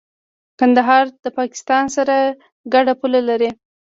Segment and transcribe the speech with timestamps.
[0.59, 2.15] کندهار د پاکستان سره
[2.73, 3.49] ګډه پوله لري.